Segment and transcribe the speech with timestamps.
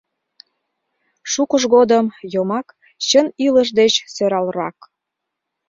[1.31, 2.67] Шукыж годым йомак
[3.07, 4.77] чын илыш деч сӧралрак.